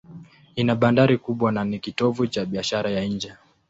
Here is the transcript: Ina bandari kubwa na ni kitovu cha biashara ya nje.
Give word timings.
Ina 0.55 0.75
bandari 0.75 1.17
kubwa 1.17 1.51
na 1.51 1.65
ni 1.65 1.79
kitovu 1.79 2.27
cha 2.27 2.45
biashara 2.45 2.89
ya 2.89 3.05
nje. 3.05 3.33